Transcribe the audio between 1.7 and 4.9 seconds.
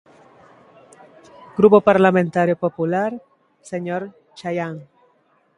Parlamentario Popular, señor Chaián.